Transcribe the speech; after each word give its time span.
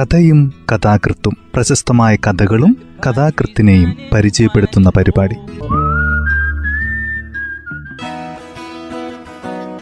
കഥയും 0.00 0.54
കഥാകൃത്തും 0.72 1.36
പ്രശസ്തമായ 1.54 2.16
കഥകളും 2.16 2.76
കഥാകൃത്തിനെയും 3.06 3.96
പരിചയപ്പെടുത്തുന്ന 4.12 4.90
പരിപാടി. 4.96 5.34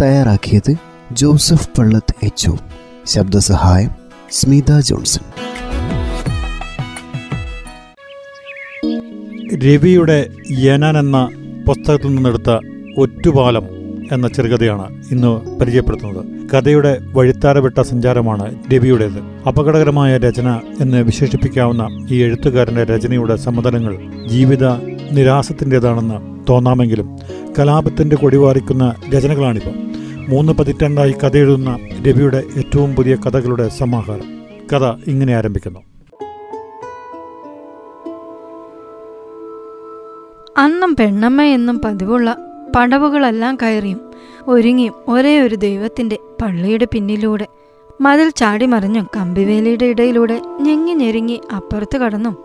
തയ്യാറാക്കിയത് 0.02 0.74
ജോസഫ് 1.12 1.68
പള്ളത്ത് 1.78 2.14
എച്ച് 2.22 2.50
ശബ്ദസഹായം 3.06 3.90
സ്മിത 4.30 4.80
ജോൺസൺ. 4.80 5.24
രവിയുടെ 9.58 10.30
യനൻ 10.50 10.98
എന്ന 10.98 11.28
പുസ്തകത്തിൽ 11.66 12.14
നിന്നെടുത്ത 12.14 12.58
ഒറ്റുപാലം 12.98 13.77
എന്ന 14.12 14.28
ചെറുകഥയാണ് 14.28 15.04
ഇന്ന് 15.10 15.58
പരിചയപ്പെടുത്തുന്നത്. 15.60 16.50
കഥയുടെ 16.50 16.98
വഴിത്താരവിട്ട 17.12 17.80
സഞ്ചാരമാണ് 17.80 18.58
രവിയുടേത്. 18.74 19.48
അപകടകരമായ 19.48 20.18
രചന 20.18 20.60
എന്ന് 20.80 21.02
വിശേഷിപ്പിക്കാവുന്ന 21.02 21.88
ഈ 22.10 22.22
എഴുത്തുകാരന്റെ 22.22 22.84
രചനയുടെ 22.84 23.36
സമതലങ്ങൾ 23.36 23.98
ജീവിത 24.28 24.66
നിരാസത്തിന്റെതാണെന്ന് 25.12 26.40
തോന്നാമെങ്കിലും 26.48 27.16
കലാപത്തിന്റെ 27.58 28.16
കൊടിവാറിക്കുന്ന 28.16 28.94
രചനകളാണിവ. 29.14 29.72
മൂന്ന് 30.28 30.52
പതിറ്റാണ്ടായി 30.52 31.12
കഥ 31.12 31.36
എഴുതുന്ന 31.36 31.78
രവിയുടെ 32.08 32.44
ഏറ്റവും 32.56 32.94
പുതിയ 32.94 33.16
കഥകളുടെ 33.16 33.68
സമാഹാരം. 33.68 34.38
കഥ 34.72 34.84
ഇങ്ങനെ 35.06 35.36
ആരംഭിക്കുന്നു. 35.36 35.80
അന്നും 40.58 40.96
പെണ്ണമ്മ 40.96 41.42
എന്നും 41.42 41.80
പതിവുള്ള 41.84 42.36
പടവുകളെല്ലാം 42.76 43.56
കയറിയും 43.56 44.00
ഒരുങ്ങിയും 44.48 44.94
ഒരേ 45.08 45.40
ഒരു 45.40 45.54
ദൈവത്തിന്റെ 45.54 46.18
പള്ളിയുടെ 46.42 46.86
പിന്നിലൂടെ 46.92 47.46
മതിൽ 48.00 48.30
ചാടി 48.30 48.66
മറിഞ്ഞും 48.66 49.08
കമ്പിവേലിയുടെ 49.16 49.84
ഇടയിലൂടെ 49.84 50.40
ഞെങ്ങി 50.60 50.94
ഞെരുങ്ങി 50.94 51.40
അപ്പുറത്ത് 51.56 51.96
കടന്നും 51.96 52.36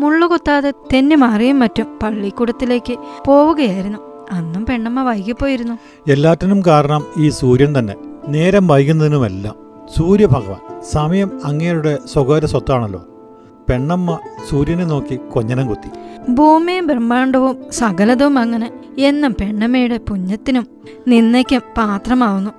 മുള്ളുകുത്താതെ 0.00 0.72
തെന്നി 0.92 1.14
മാറിയും 1.14 1.58
മറ്റും 1.58 1.98
പള്ളിക്കൂടത്തിലേക്ക് 2.02 2.98
പോവുകയായിരുന്നു. 3.26 3.98
അന്നും 4.30 4.66
പെണ്ണമ്മ 4.66 5.02
വൈകിപ്പോയിരുന്നു. 5.02 5.78
എല്ലാറ്റിനും 6.10 6.62
കാരണം 6.66 7.06
ഈ 7.18 7.28
സൂര്യൻ 7.28 7.78
തന്നെ. 7.78 7.94
നേരം 8.28 8.68
വൈകുന്നതിനുമെല്ലാം. 8.68 9.56
സൂര്യഭഗവാൻ. 9.96 10.82
സമയം 10.92 11.40
അങ്ങേരുടെ 11.44 11.98
സ്വകാര്യ 12.12 12.46
സ്വത്താണല്ലോ. 12.46 13.04
പെണ്ണമ്മ 13.68 14.18
സൂര്യനെ 14.48 14.84
നോക്കി 14.84 15.16
കൊഞ്ഞനം 15.16 15.68
കുത്തി. 15.68 15.90
ഭൂമിയും 16.30 16.86
ബ്രഹ്മാണ്ടവും 16.86 17.56
സകലതും 17.70 18.38
അങ്ങനെ 18.38 18.72
എന്ന 18.98 19.28
പെണ്ണമ്മയുടെ 19.28 19.98
പുഞ്ഞത്തിനും 20.08 20.66
നിന്നയ്ക്കും 21.08 21.62
പാത്രമാവുന്നു. 21.76 22.50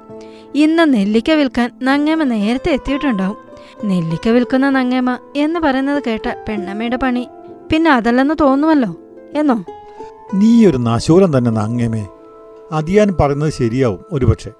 ഇന്ന് 0.56 0.94
നെല്ലിക്ക 0.94 1.32
വിൽക്കാൻ 1.32 1.72
നങ്ങേമ 1.82 2.24
നേരത്തെ 2.24 2.72
എത്തിയിട്ടുണ്ടാവും. 2.72 3.38
നെല്ലിക്ക 3.84 4.30
വിൽക്കുന്ന 4.30 4.70
നങ്ങേമ 4.70 5.18
എന്ന് 5.36 5.60
പറയുന്നത് 5.60 6.04
കേട്ട 6.08 6.36
പെണ്ണമ്മയുടെ 6.50 6.96
പണി 6.96 7.28
പിന്നെ 7.72 7.92
അതല്ലെന്ന് 7.92 8.34
തോന്നുമല്ലോ 8.42 8.96
എന്നോ? 9.36 9.66
നീ 10.34 10.66
ഒരു 10.66 10.78
നശൂലം 10.78 11.38
തന്നെ 11.38 11.52
നങ്ങേമേ 11.52 12.08
അതിയാൻ 12.72 13.16
പറയുന്നത് 13.20 13.52
ശരിയാവും 13.52 14.00
ഒരുപക്ഷെ. 14.12 14.52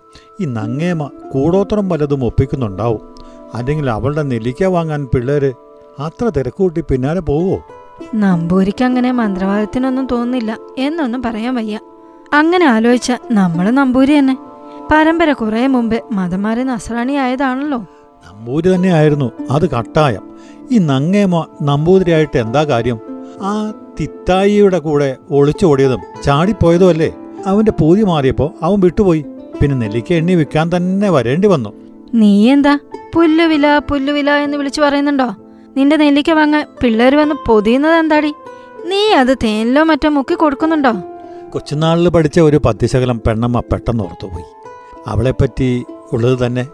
ഈ 0.42 0.46
നങ്ങേമ 0.46 1.10
കൂടോത്രം 1.34 1.90
വല്ലതും 1.90 2.26
ഒപ്പിക്കുന്നുണ്ടാവും. 2.26 3.02
അല്ലെങ്കിൽ 3.54 3.90
അവളുടെ 3.90 4.24
നെല്ലിക്ക 4.24 4.64
വാങ്ങാൻ 4.64 5.08
പിള്ളേര് 5.14 5.54
അത്ര 6.00 6.30
തിരക്കൂട്ടി 6.30 6.82
പിന്നാലെ 6.82 7.22
പോവോ? 7.22 7.62
നമ്പൂരിക്ക് 8.16 8.84
അങ്ങനെ 8.84 9.12
മന്ത്രവാദത്തിനൊന്നും 9.12 10.08
തോന്നില്ല 10.12 10.58
എന്നൊന്നും 10.78 11.22
പറയാൻ 11.22 11.56
വയ്യ. 11.56 11.80
അങ്ങനെ 12.34 12.66
ആലോചിച്ച 12.66 13.12
നമ്മൾ 13.32 13.70
നമ്പൂരി 13.70 14.20
തന്നെ. 14.20 14.38
പരമ്പര 14.92 15.34
കുറെ 15.34 15.68
മുമ്പ് 15.68 16.04
മതം 16.12 16.44
മാറി 16.44 16.64
നസ്രാണി 16.64 17.14
ആയതാണല്ലോ. 17.14 17.78
നമ്പൂരി 18.28 18.76
തന്നെ 18.76 18.90
ആയിരുന്നു. 18.90 19.32
അത് 19.50 19.70
കട്ടായം. 19.70 20.22
ഈ 20.72 20.78
നങ്ങേമോ 20.78 21.48
നമ്പൂതിരിയായിട്ട് 21.62 22.38
എന്താ 22.38 22.64
കാര്യം? 22.64 23.00
ആ 23.42 23.74
തിത്തായിയുടെ 24.00 24.80
കൂടെ 24.80 25.18
ഒളിച്ചോടിയതും 25.32 26.00
ചാടിപ്പോയതും 26.24 26.90
അല്ലേ? 26.90 27.16
അവന്റെ 27.46 27.72
പൂതി 27.72 28.04
മാറിയപ്പോ 28.04 28.54
അവൻ 28.64 28.80
വിട്ടുപോയി. 28.80 29.26
പിന്നെ 29.62 29.78
നെല്ലിക്ക 29.78 30.14
എണ്ണി 30.14 30.34
വിൽക്കാൻ 30.34 30.72
തന്നെ 30.76 31.10
വരേണ്ടി 31.10 31.48
വന്നു. 31.48 31.74
നീ 32.14 32.52
എന്താ 32.52 32.80
പുല്ലുവില 33.16 33.82
പുല്ലുവില 33.90 34.30
എന്ന് 34.32 34.58
വിളിച്ചു 34.58 34.82
പറയുന്നുണ്ടോ? 34.82 35.36
നിന്റെ 35.78 35.96
നെല്ലിക്ക 35.96 36.32
വാങ്ങാൻ 36.32 36.68
പിള്ളേർ 36.84 37.16
വന്ന് 37.16 37.36
പൊതിയുന്നത് 37.48 37.94
എന്താടി? 37.94 38.34
നീ 38.86 39.10
അത് 39.10 39.38
തേനിലോ 39.44 39.84
മറ്റോ 39.84 40.10
മുക്കി 40.10 40.36
കൊടുക്കുന്നുണ്ടോ? 40.36 40.94
കൊച്ചുനാളിൽ 41.50 42.10
പഠിച്ച 42.10 42.40
ഒരു 42.40 42.58
പത്തിശകലം 42.58 43.22
പെണ്ണമ്മ 43.28 43.60
പെട്ടെന്ന് 43.60 44.04
ഓർത്തുപോയി. 44.04 44.44
അവളെപ്പറ്റി 45.08 45.86
ഉള്ളത് 46.14 46.46
തന്നെ. 46.46 46.68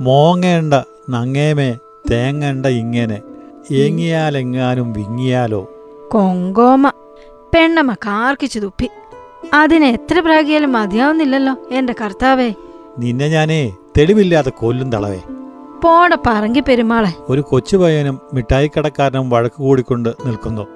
മോങ്ങേണ്ട 0.00 0.74
നങ്ങേമേ 1.10 1.78
തേങ്ങേണ്ട 2.10 2.66
ഇങ്ങനെ. 2.66 3.20
ഏങ്ങിയാലെങ്ങാനും 3.72 4.92
വിങ്ങിയാലോ? 4.92 5.70
കൊങ്കോമ. 6.08 6.88
പെണ്ണമ്മ 7.54 7.94
കാർക്കിച്ചു 7.94 8.58
തുപ്പി. 8.58 8.88
അതിന് 9.54 9.84
എത്ര 9.84 10.20
പ്രാഗിയാലും 10.20 10.72
മതിയാവുന്നില്ലല്ലോ 10.72 11.56
എന്റെ 11.70 11.94
കർത്താവേ. 12.00 12.54
നിന്നെ 12.98 13.28
ഞാനേ 13.28 13.76
തെളിവില്ലാതെ 13.98 14.50
കൊല്ലും 14.50 14.92
തളവേ. 14.92 15.20
പോട 15.86 16.14
പറങ്കി 16.14 16.60
പെരുമാളെ. 16.60 17.12
ഒരു 17.28 17.40
കൊച്ചു 17.40 17.76
പയ്യനും 17.76 18.20
മിഠായിക്കടക്കാരനും 18.34 19.30
വഴക്ക് 19.30 19.54
കൂടിക്കൊണ്ട് 19.54 20.08
നിൽക്കുന്നു. 20.26 20.66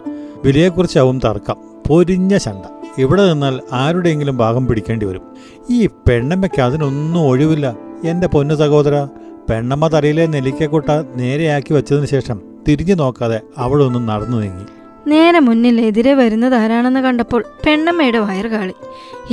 വിലയെക്കുറിച്ചാവും 0.44 1.19
തർക്കം. 1.19 1.56
പൊരിഞ്ഞ 1.88 2.37
ചണ്ട. 2.37 2.84
ഇവിടെ 2.98 3.28
നിന്നാൽ 3.28 3.60
ആരുടെയെങ്കിലും 3.72 4.37
ഭാഗം 4.37 4.66
പിടിക്കേണ്ടി 4.66 5.06
വരും. 5.06 5.22
ഈ 5.70 5.87
പെണ്ണമ്മയ്ക്ക് 5.87 6.62
അതിനൊന്നും 6.62 7.20
ഒഴിവില്ല. 7.20 7.76
എന്റെ 8.04 8.26
പൊന്നു 8.26 8.54
സഹോദര 8.54 9.06
പെണ്ണമ്മ 9.50 9.87
തലയിലെ 9.88 10.26
നെല്ലിക്കക്കൊട്ട 10.26 10.87
നേരെയാക്കി 11.16 11.72
വെച്ചതിന് 11.72 12.06
ശേഷം 12.06 12.41
തിരിഞ്ഞു 12.69 12.94
നോക്കാതെ 12.94 13.41
അവളൊന്നും 13.59 14.06
നടന്നു 14.06 14.37
നീങ്ങി. 14.37 14.65
നേരെ 15.06 15.41
മുന്നിൽ 15.41 15.81
എതിരെ 15.81 16.15
വരുന്നത് 16.15 16.54
ആരാണെന്ന് 16.54 17.00
കണ്ടപ്പോൾ 17.00 17.44
പെണ്ണമ്മയുടെ 17.66 18.19
വയറുകാളി. 18.19 18.72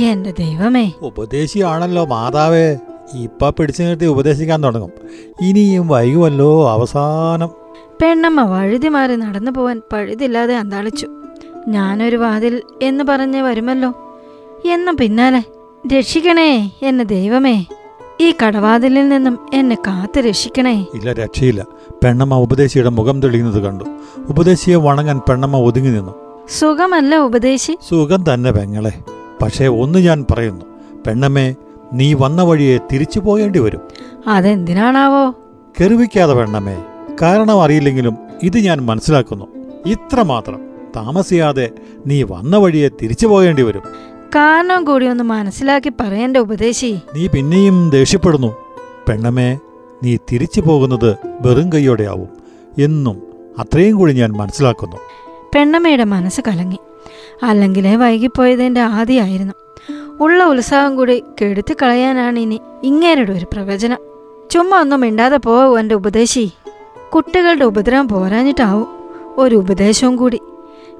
എന്റെ 0.02 0.30
ദൈവമേ. 0.30 0.92
ഉപദേശിയാണല്ലോ 1.02 2.04
മാതാവേ. 2.04 2.76
ഇപ്പ 3.14 3.50
പിടിച്ചു 3.50 3.82
നിർത്തി 3.82 4.04
ഉപദേശിക്കാൻ 4.04 4.64
തുടങ്ങും. 4.64 4.90
ഇനിയും 5.40 5.88
വൈകുമല്ലോ 5.88 6.70
അവസാനം. 6.70 7.48
പെണ്ണമ്മ 8.02 8.42
വഴുതി 8.42 8.88
മാറി 8.88 9.16
നടന്നു 9.16 9.50
പോവാൻ 9.50 9.82
പഴുതില്ലാതെ 9.92 10.56
അന്താളിച്ചു. 10.56 11.08
ഞാനൊരു 11.68 12.16
വാതിൽ 12.16 12.62
എന്ന് 12.82 13.04
പറഞ്ഞ് 13.04 13.42
വരുമല്ലോ. 13.42 14.18
എന്നും 14.72 14.96
പിന്നാലെ 14.96 15.44
രക്ഷിക്കണേ 15.98 16.70
എന്നെ 16.82 17.04
ദൈവമേ. 17.04 17.64
ഈ 18.20 18.34
കടവാതിലിൽ 18.46 19.08
നിന്നും 19.08 19.38
എന്നെ 19.54 19.76
കാത്തു 19.86 20.20
രക്ഷിക്കണേ. 20.20 20.86
ഇല്ല 20.94 21.12
രക്ഷയില്ല. 21.12 21.66
പെണ്ണമ്മ 22.04 22.34
ഉപദേശിയുടെ 22.34 22.88
മുഖം 22.88 23.22
തെളിയുന്നത് 23.22 23.62
കണ്ടു. 23.62 23.84
ഉപദേശിയെ 24.28 24.76
വണങ്ങാൻ 24.76 25.20
പെണ്ണമ്മ 25.28 25.56
ഒതുങ്ങി 25.56 25.90
നിന്നു. 25.90 26.14
സുഖമല്ല 26.58 27.16
ഉപദേശി. 27.16 27.78
സുഖം 27.88 28.34
തന്നെ 28.34 28.52
പെങ്ങളെ. 28.52 28.92
പക്ഷേ 29.42 29.66
ഒന്ന് 29.66 29.98
ഞാൻ 29.98 30.26
പറയുന്നു. 30.30 30.64
പെണ്ണമ്മേ 31.06 31.54
നീ 31.92 32.14
വന്ന 32.14 32.42
വഴിയെ 32.42 32.78
തിരിച്ചു 32.92 33.20
പോകേണ്ടി 33.20 33.58
വരും. 33.58 33.80
അതെന്തിനാണാവോ? 34.26 35.34
കെറിവിക്കാതെ 35.80 36.34
വേണമേ 36.34 36.84
കാരണം 37.22 37.62
അറിയില്ലെങ്കിലും 37.62 38.16
ഇത് 38.42 38.58
ഞാൻ 38.58 38.86
മനസ്സിലാക്കുന്നു. 38.86 39.44
ഇത്രമാത്രം. 39.86 40.60
താമസിയാതെ 40.96 41.70
നീ 42.06 42.22
വന്ന 42.22 42.56
വഴിയെ 42.56 42.88
തിരിച്ചു 43.02 43.26
പോകേണ്ടി 43.26 43.62
വരും. 43.62 43.82
കാരണം 44.36 44.84
കൂടി 44.84 45.06
ഒന്ന് 45.06 45.24
മനസ്സിലാക്കി 45.24 45.92
പറയേണ്ട 46.00 46.36
ഉപദേശി. 46.36 46.98
നീ 47.14 47.26
പിന്നെയും 47.26 47.90
ദേഷ്യപ്പെടുന്നു. 47.90 48.56
പെണ്ണമേ 49.08 49.58
നീ 50.02 50.16
തിരിച്ചു 50.32 50.60
പോകുന്നത് 50.60 51.16
വെറും 51.40 51.72
കൈയോടെയാവും 51.72 52.28
എന്നും 52.78 53.22
അത്രയും 53.58 53.96
കൂടി 53.96 54.12
ഞാൻ 54.12 54.32
മനസ്സിലാക്കുന്നു. 54.32 54.96
പെണ്ണമ്മയുടെ 55.54 56.04
മനസ്സ് 56.04 56.40
കലങ്ങി. 56.48 56.78
അല്ലെങ്കിലേ 57.42 57.96
വൈകിപ്പോയതിന്റെ 57.96 58.80
ആദിയായിരുന്നു. 58.80 59.54
ഉള്ള 60.20 60.44
ഉത്സാഹം 60.44 60.96
കൂടി 60.96 61.24
കെടുത്തി 61.40 61.74
കളയാനാണ് 61.82 62.38
ഇനി 62.38 62.60
ഇങ്ങേരുടെ 62.82 63.32
ഒരു 63.32 63.44
പ്രവചനം. 63.52 63.98
ചുമ്മാ 64.50 64.80
ഒന്നും 64.80 65.00
മിണ്ടാതെ 65.00 65.36
പോവൂ 65.36 65.78
എന്റെ 65.78 65.94
ഉപദേശി. 65.94 66.50
കുട്ടികളുടെ 67.14 67.64
ഉപദ്രവം 67.64 68.08
പോരാഞ്ഞിട്ടാവും 68.08 68.86
ഒരു 69.36 69.56
ഉപദേശവും 69.56 70.16
കൂടി. 70.16 70.40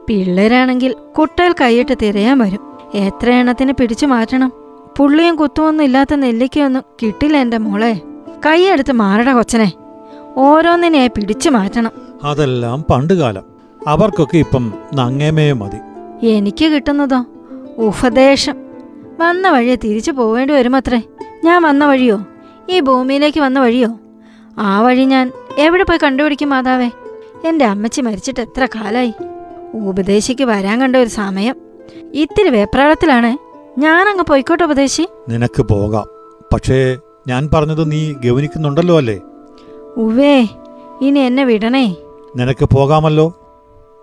പിള്ളേരാണെങ്കിൽ 0.06 0.94
കുട്ടകൾ 1.18 1.54
കൈയിട്ട് 1.60 1.94
തിരയാൻ 2.02 2.38
വരും. 2.38 2.78
എത്ര 2.94 3.30
എണ്ണത്തിന് 3.30 3.72
പിടിച്ചു 3.72 4.06
മാറ്റണം? 4.06 4.52
പുള്ളിയും 4.98 5.36
കുത്തുമൊന്നും 5.36 5.84
ഇല്ലാത്ത 5.84 6.14
നെല്ലിക്കയൊന്നും 6.14 6.82
കിട്ടില്ല 7.02 7.36
എന്റെ 7.36 7.58
മോളെ. 7.58 8.00
കൈയെടുത്ത് 8.46 8.92
മാറട 8.92 9.30
കൊച്ചനെ. 9.30 9.72
ഓരോന്നിനെയായി 10.36 11.08
പിടിച്ചു 11.08 11.50
മാറ്റണം. 11.50 11.90
അതെല്ലാം 12.24 12.84
പണ്ടുകാലം 12.90 13.42
അവർക്കൊക്കെ 13.86 14.38
ഇപ്പം 14.38 14.72
നങ്ങേമേ 14.94 15.52
മതി. 15.52 15.78
എനിക്ക് 16.26 16.64
കിട്ടുന്നതോ? 16.64 17.24
ഉപദേശം. 17.78 18.67
വന്ന 19.20 19.50
വഴിയെ 19.50 19.74
തിരിച്ചു 19.74 20.10
പോവേണ്ടി 20.10 20.54
വരുമത്രേ. 20.54 21.02
ഞാൻ 21.44 21.62
വന്ന 21.62 21.86
വഴിയോ? 21.86 22.20
ഈ 22.70 22.80
ഭൂമിയിലേക്ക് 22.80 23.40
വന്ന 23.40 23.60
വഴിയോ? 23.60 23.98
ആ 24.58 24.80
വഴി 24.80 25.04
ഞാൻ 25.04 25.32
എവിടെ 25.58 25.82
പോയി 25.82 25.98
കണ്ടുപിടിക്കും 26.02 26.50
മാതാവേ? 26.50 26.90
എന്റെ 27.44 27.64
അമ്മച്ചി 27.64 28.00
മരിച്ചിട്ട് 28.00 28.40
എത്ര 28.40 28.66
കാലായി? 28.66 29.14
ഉപദേശിക്ക് 29.74 30.44
വരാൻ 30.44 30.80
കണ്ട 30.80 30.96
ഒരു 30.96 31.08
സമയം. 31.08 31.56
ഇത്തിരി 32.14 32.48
വേപ്രാളത്തിലാണ്. 32.48 33.38
ഞാനങ്ങ് 33.80 34.24
പോയിക്കോട്ടെ 34.24 34.64
ഉപദേശി. 34.64 35.08
നിനക്ക് 35.28 35.62
പോകാം. 35.62 36.06
പക്ഷേ 36.52 36.98
ഞാൻ 37.28 37.50
പറഞ്ഞത് 37.54 37.92
നീ 37.92 38.12
ഗവനിക്കുന്നുണ്ടല്ലോ 38.12 38.96
അല്ലേ? 38.96 39.20
ഉവേ 39.96 40.48
ഇനി 41.00 41.18
എന്നെ 41.18 41.44
വിടണേ. 41.44 41.96
നിനക്ക് 42.36 42.64
പോകാമല്ലോ. 42.64 43.44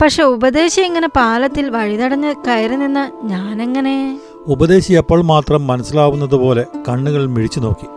പക്ഷെ 0.02 0.24
ഉപദേശി 0.24 0.82
ഇങ്ങനെ 0.82 1.08
പാലത്തിൽ 1.08 1.70
വഴിതടഞ്ഞ് 1.70 2.36
കയറി 2.48 2.76
നിന്ന് 2.76 3.26
ഞാനെങ്ങനെ? 3.26 4.20
ഉപദേശി 4.48 4.94
എപ്പോൾ 4.94 5.22
മാത്രം 5.22 5.68
മനസ്സിലാവുന്നത് 5.68 6.36
പോലെ 6.36 6.66
കണ്ണുകൾ 6.90 7.26
മിഴിച്ചു 7.26 7.60
നോക്കി. 7.60 7.88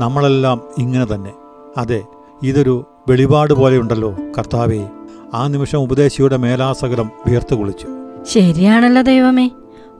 നമ്മളെല്ലാം 0.00 0.60
ഇങ്ങനെ 0.78 1.14
തന്നെ. 1.14 1.32
അതെ 1.76 2.02
ഇതൊരു 2.42 2.84
വെളിപാട് 3.08 3.52
പോലെയുണ്ടല്ലോ 3.52 4.16
കർത്താവേ. 4.38 4.86
ആ 5.34 5.46
നിമിഷം 5.46 5.78
ഉപദേശിയുടെ 5.78 6.36
മേലാസകലം 6.36 7.10
വിയർത്തു 7.26 7.54
കുളിച്ചു. 7.54 7.86
ശരിയാണല്ലോ 8.24 9.02
ദൈവമേ. 9.02 9.50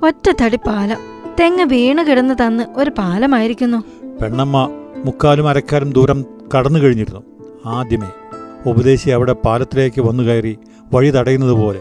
ഒറ്റ 0.07 0.31
തടി 0.43 0.57
പാലം. 0.57 0.97
തെങ്ങ് 1.41 1.65
വീണ് 1.65 2.07
കിടന്ന് 2.07 2.35
തന്ന് 2.35 2.65
ഒരു 2.77 2.91
പാലമായിരിക്കുന്നു. 2.99 3.79
പെണ്ണമ്മ 4.23 4.71
മുക്കാലും 5.05 5.49
അരക്കാലും 5.49 5.93
ദൂരം 5.93 6.25
കടന്നു 6.59 6.79
കഴിഞ്ഞിരുന്നു. 6.79 7.21
ആദ്യമേ 7.67 8.11
ഉപദേശി 8.67 9.11
അവിടെ 9.11 9.33
പാലത്തിലേക്ക് 9.33 10.01
വന്നു 10.01 10.23
കയറി 10.23 10.59
വഴി 10.93 11.11
തടയുന്നത് 11.11 11.53
പോലെ. 11.53 11.81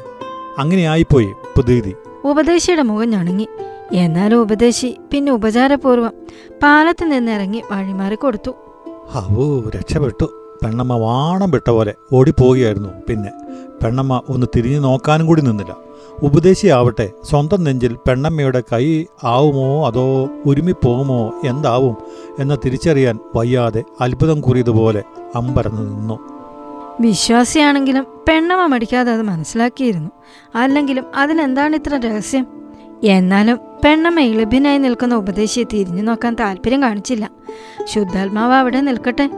അങ്ങനെയായിപ്പോയി 0.57 1.27
പ്രതീതി 1.55 1.95
ഉപദേശിയുടെ 2.25 2.81
മുഖം 2.81 3.09
ഞണങ്ങി. 3.09 3.47
എന്നാലും 3.93 4.41
ഉപദേശി 4.41 4.97
പിന്നെ 5.11 5.31
ഉപചാരപൂർവം 5.31 6.13
പാലത്തിൽ 6.63 7.09
നിന്നിറങ്ങി 7.09 7.63
വഴിമാറി 7.71 8.15
കൊടുത്തു. 8.15 8.51
രക്ഷപ്പെട്ടു. 9.75 10.25
പെണ്ണമ്മ 10.63 10.93
വാണം 10.93 11.51
വിട്ട 11.51 11.69
പോലെ 11.69 11.93
ഓടിപ്പോവുകയായിരുന്നു. 12.13 12.89
പിന്നെ 13.09 13.31
പെണ്ണമ്മ 13.83 14.21
ഒന്ന് 14.29 14.47
തിരിഞ്ഞു 14.55 14.79
നോക്കാനും 14.79 15.27
കൂടി 15.27 15.41
നിന്നില്ല. 15.41 15.77
ഉപദേശിയാവട്ടെ 16.23 17.11
സ്വന്തം 17.29 17.63
നെഞ്ചിൽ 17.63 17.97
പെണ്ണമ്മയുടെ 18.07 18.63
കൈ 18.73 19.05
ആവുമോ 19.23 19.87
അതോ 19.87 20.29
ഉരുമിപ്പോകുമോ 20.45 21.33
എന്താവും 21.43 21.97
എന്ന് 22.39 22.55
തിരിച്ചറിയാൻ 22.65 23.19
വയ്യാതെ 23.35 23.83
അത്ഭുതം 24.01 24.41
കുറിയതുപോലെ 24.41 25.03
അമ്പരന്ന് 25.35 25.81
നിന്നു. 25.81 26.19
വിശ്വാസിയാണെങ്കിലും 26.99 28.07
പെണ്ണമ്മ 28.27 28.65
മടിക്കാതെ 28.65 29.11
അത് 29.11 29.21
മനസ്സിലാക്കിയിരുന്നു. 29.21 30.09
അല്ലെങ്കിലും 30.55 31.05
അതിനെന്താണ് 31.15 31.75
ഇത്ര 31.75 31.95
രഹസ്യം? 31.97 32.62
എന്നാലും 33.03 33.57
പെണ്ണമ്മ 33.85 34.19
നിൽക്കുന്ന 34.77 35.15
ഉപദേശിയെ 35.15 35.63
തിരിഞ്ഞു 35.63 36.01
നോക്കാൻ 36.01 36.35
താല്പര്യം 36.35 36.83
കാണിച്ചില്ല. 36.83 37.29
ശുദ്ധാത്മാവ് 37.85 38.53
അവിടെ 38.53 38.81
നിൽക്കട്ടെ. 38.81 39.29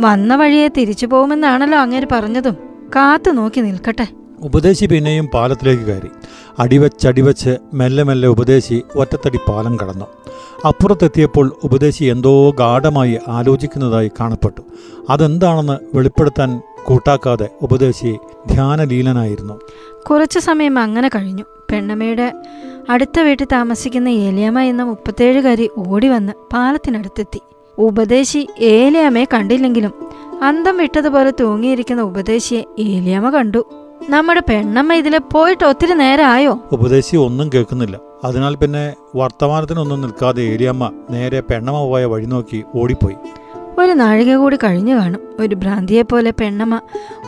വന്ന 0.00 0.36
വഴിയെ 0.36 0.68
തിരിച്ചു 0.68 1.06
പോകുമെന്നാണല്ലോ 1.06 1.78
അങ്ങേര് 1.78 2.06
പറഞ്ഞതും. 2.12 2.56
കാത്തു 2.96 3.30
നോക്കി 3.30 3.60
നിൽക്കട്ടെ. 3.60 4.08
ഉപദേശി 4.40 4.86
പിന്നെയും 4.86 5.26
പാലത്തിലേക്ക് 5.26 5.82
കയറി. 5.82 6.08
അടിവച്ചടിവച്ച് 6.58 7.56
മെല്ലെ 7.74 8.04
മെല്ലെ 8.04 8.28
ഉപദേശി 8.28 8.82
ഒറ്റത്തടി 8.96 9.38
പാലം 9.48 9.76
കടന്നു. 9.76 10.04
അപ്പുറത്തെത്തിയപ്പോൾ 10.68 11.56
ഉപദേശി 11.64 12.04
എന്തോ 12.04 12.50
ഗാഠമായി 12.50 13.18
ആലോചിക്കുന്നതായി 13.28 14.10
കാണപ്പെട്ടു. 14.20 14.62
അതെന്താണെന്ന് 15.10 15.78
വെളിപ്പെടുത്താൻ 15.94 16.60
കൂട്ടാക്കാതെ 16.86 17.48
ഉപദേശി 17.62 18.18
ധ്യാനലീലനായിരുന്നു. 18.46 19.60
കുറച്ചു 20.10 20.38
സമയം 20.38 20.78
അങ്ങനെ 20.78 21.08
കഴിഞ്ഞു. 21.08 21.44
പെണ്ണമ്മയുടെ 21.70 22.32
അടുത്ത 22.90 23.20
വീട്ടിൽ 23.20 23.46
താമസിക്കുന്ന 23.52 24.08
ഏലിയമ്മ 24.08 24.60
എന്ന 24.60 24.82
മുപ്പത്തേഴുകാരി 24.82 25.70
ഓടി 25.88 26.08
വന്ന് 26.08 26.32
പാലത്തിനടുത്തെത്തി. 26.52 27.40
ഉപദേശി 27.78 28.48
ഏലിയമ്മയെ 28.60 29.26
കണ്ടില്ലെങ്കിലും 29.34 29.92
അന്തം 30.42 30.76
വിട്ടതുപോലെ 30.76 31.32
തൂങ്ങിയിരിക്കുന്ന 31.40 32.02
ഉപദേശിയെ 32.02 32.62
ഏലിയമ്മ 32.78 33.30
കണ്ടു. 33.30 33.64
നമ്മുടെ 34.08 34.42
പെണ്ണമ്മ 34.48 34.94
ഇതിലെ 34.94 35.18
പോയിട്ട് 35.18 35.64
ഒത്തിരി 35.64 35.94
നേരമായോ 35.94 36.58
ഉപദേശി 36.72 37.16
ഒന്നും 37.16 37.50
കേൾക്കുന്നില്ല. 37.54 38.00
അതിനാൽ 38.24 38.54
പിന്നെ 38.54 38.94
വർത്തമാനത്തിനൊന്നും 39.16 40.00
നിൽക്കാതെ 40.00 40.42
ഏലിയമ്മ 40.42 40.90
നേരെ 41.10 41.40
പെണ്ണമ്മ 41.40 41.80
പോയ 41.86 42.04
വഴി 42.04 42.24
നോക്കി 42.24 42.64
ഓടിപ്പോയി. 42.74 43.16
ഒരു 43.78 43.92
നാഴിക 43.92 44.36
കൂടി 44.36 44.56
കഴിഞ്ഞു 44.56 44.94
കാണും. 44.94 45.20
ഒരു 45.40 45.54
ഭ്രാന്തിയെപ്പോലെ 45.54 46.30
പെണ്ണമ്മ 46.30 46.80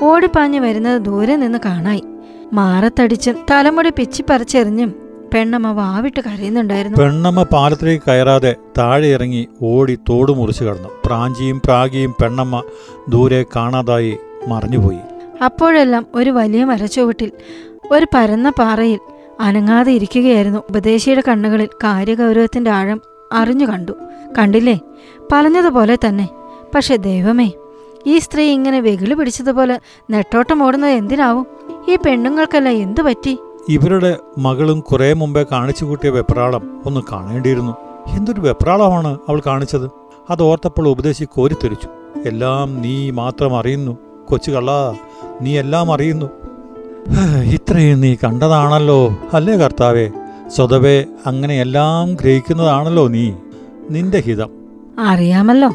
ഓടിപ്പാഞ്ഞു 0.02 0.60
വരുന്നത് 0.60 1.02
ദൂരെ 1.02 1.36
നിന്ന് 1.36 1.58
കാണായി. 1.64 2.04
മാറത്തടിച്ചും 2.52 3.36
തലമുടി 3.50 3.90
പിച്ചിപ്പറിച്ചെറിഞ്ഞും 3.90 4.94
പെണ്ണമ്മ 5.34 5.72
വാവിട്ട് 5.72 6.20
കരയുന്നുണ്ടായിരുന്നു. 6.20 6.98
പെണ്ണമ്മ 6.98 7.42
പാലത്തിലേക്ക് 7.42 8.04
കയറാതെ 8.08 8.56
താഴെ 8.78 9.06
ഇറങ്ങി 9.06 9.48
ഓടി 9.62 9.94
തോട് 10.08 10.32
മുറിച്ചു 10.32 10.64
കടന്നു. 10.64 10.88
പ്രാഞ്ചിയും 11.04 11.62
പ്രാഗിയും 11.64 12.14
പെണ്ണമ്മ 12.22 12.62
ദൂരെ 13.08 13.44
കാണാതായി 13.56 14.18
മറിഞ്ഞുപോയി. 14.48 14.98
അപ്പോഴെല്ലാം 15.44 16.06
ഒരു 16.14 16.30
വലിയ 16.30 16.64
മരച്ചുവട്ടിൽ 16.64 17.32
ഒരു 17.90 18.06
പരന്ന 18.14 18.50
പാറയിൽ 18.50 18.98
അനങ്ങാതെ 19.40 19.92
ഇരിക്കുകയായിരുന്നു. 19.92 20.58
ഉപദേശിയുടെ 20.70 21.22
കണ്ണുകളിൽ 21.28 21.66
കാര്യഗൗരവത്തിന്റെ 21.66 22.70
ആഴം 22.70 23.00
അറിഞ്ഞു 23.32 23.66
കണ്ടു. 23.66 23.92
കണ്ടില്ലേ? 24.38 24.80
പറഞ്ഞതുപോലെ 25.32 25.98
തന്നെ. 26.08 26.28
പക്ഷെ 26.74 26.96
ദൈവമേ 26.96 27.52
ഈ 28.06 28.18
സ്ത്രീ 28.18 28.52
ഇങ്ങനെ 28.52 28.80
വെകിളി 28.80 29.14
പിടിച്ചതുപോലെ 29.14 29.80
നെട്ടോട്ടം 30.10 30.62
ഓടുന്നത് 30.62 30.90
എന്തിനാവും? 30.90 31.46
ഈ 31.88 31.96
പെണ്ണുങ്ങൾക്കെല്ലാം 31.96 32.76
എന്തു 32.76 33.02
പറ്റി? 33.02 33.38
ഇവരുടെ 33.68 34.16
മകളും 34.38 34.80
കുറെ 34.80 35.12
മുമ്പേ 35.12 35.46
കാണിച്ചു 35.52 35.84
കൂട്ടിയ 35.84 36.10
വെപ്രാളം 36.10 36.82
ഒന്ന് 36.86 37.00
കാണേണ്ടിയിരുന്നു. 37.12 37.76
എന്തൊരു 38.08 38.40
വെപ്രാളമാണ് 38.40 39.18
അവൾ 39.28 39.42
കാണിച്ചത്? 39.46 39.90
അത് 40.30 40.42
ഓർത്തപ്പോൾ 40.42 40.88
ഉപദേശി 40.88 41.24
കോരിത്തെരിച്ചു 41.24 41.88
എല്ലാം 42.26 42.82
നീ 42.82 43.10
മാത്രം 43.10 43.58
അറിയുന്നു 43.58 43.98
കൊച്ചു 44.28 44.50
കള്ളാ 44.50 44.94
നീ 45.40 45.58
എല്ലാം 45.58 45.92
അറിയുന്നു. 45.92 46.26
ഇത്രയും 47.44 48.00
നീ 48.00 48.16
കണ്ടതാണല്ലോ 48.24 49.18
അല്ലേ 49.32 49.56
കർത്താവേ? 49.56 50.10
സ്വതവേ 50.48 51.04
അങ്ങനെ 51.26 51.60
എല്ലാം 51.60 52.14
ഗ്രഹിക്കുന്നതാണല്ലോ 52.14 53.08
നീ. 53.08 53.32
നിന്റെ 53.90 54.20
ഹിതം. 54.20 54.63
അറിയാമല്ലോ. 54.98 55.74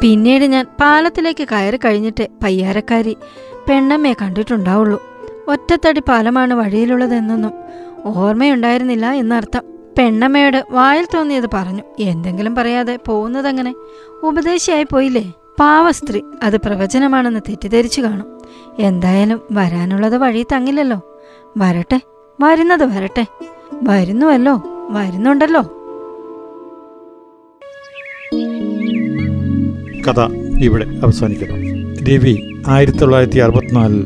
പിന്നീട് 0.00 0.44
ഞാൻ 0.44 0.66
പാലത്തിലേക്ക് 0.80 1.48
കയറി 1.52 1.78
കഴിഞ്ഞിട്ട് 1.84 2.28
പയ്യാരക്കാരി 2.44 3.16
പെണ്ണമ്മയെ 3.68 4.12
കണ്ടിട്ടുണ്ടാവുള്ളൂ. 4.12 5.02
ഒറ്റത്തടി 5.48 6.00
പാലമാണ് 6.00 6.54
വഴിയിലുള്ളതെന്നൊന്നും 6.54 7.52
ഓർമ്മയുണ്ടായിരുന്നില്ല 8.04 9.12
എന്നർത്ഥം. 9.12 9.62
പെണ്ണമ്മയോട് 9.98 10.64
വായിൽ 10.70 11.06
തോന്നിയത് 11.14 11.48
പറഞ്ഞു 11.54 11.82
എന്തെങ്കിലും 11.98 12.54
പറയാതെ 12.54 12.98
പോകുന്നതങ്ങനെ? 13.06 13.74
ഉപദേശിയായി 14.22 14.86
പോയില്ലേ? 14.92 15.32
പാവ 15.60 15.90
സ്ത്രീ 15.90 16.20
അത് 16.42 16.56
പ്രവചനമാണെന്ന് 16.56 17.40
തെറ്റിദ്ധരിച്ചു 17.48 18.00
കാണും. 18.00 18.38
എന്തായാലും 18.78 19.40
വരാനുള്ളത് 19.52 20.16
വഴി 20.16 20.46
തങ്ങില്ലല്ലോ. 20.52 21.00
വരട്ടെ 21.56 22.00
വരുന്നത് 22.40 22.84
വരട്ടെ. 22.84 23.26
വരുന്നുവല്ലോ 23.72 24.62
വരുന്നുണ്ടല്ലോ. 24.90 25.81
കഥ 30.08 30.20
ഇവിടെ 30.60 30.84
അവസാനിക്കുന്നു. 30.84 31.56
രവി 32.04 32.62
ആയിരത്തി 32.68 32.98
തൊള്ളായിരത്തി 32.98 33.38
അറുപത്തിനാലിൽ 33.38 34.04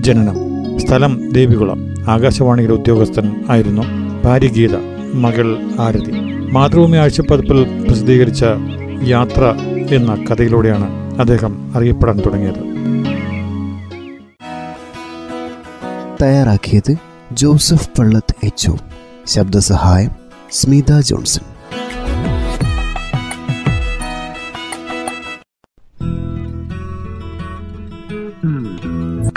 ജനനം. 0.00 0.34
സ്ഥലം 0.80 1.32
ദേവികുളം. 1.32 2.10
ആകാശവാണിയുടെ 2.10 2.72
ഉദ്യോഗസ്ഥൻ 2.72 3.44
ആയിരുന്നു. 3.50 3.82
ഭാര്യ 4.24 4.48
ഗീത 4.48 4.76
മകൾ 5.14 5.58
ആരതി. 5.80 6.12
മാതൃഭൂമി 6.52 6.96
ആഴ്ചപ്പതിപ്പിൽ 6.96 7.86
പ്രസിദ്ധീകരിച്ച 7.86 8.44
യാത്ര 9.02 9.54
എന്ന 9.94 10.26
കഥയിലൂടെയാണ് 10.30 11.18
അദ്ദേഹം 11.18 11.76
അറിയപ്പെടാൻ 11.76 12.20
തുടങ്ങിയത്. 12.20 12.72
തയ്യാറാക്കിയത് 16.22 16.96
ജോസഫ് 17.32 17.88
പള്ളത്ത് 17.98 18.34
എച്ച് 18.44 18.70
ശബ്ദസഹായം 19.26 20.10
സ്മിത 20.52 21.00
ജോൺസൺ. 21.00 21.51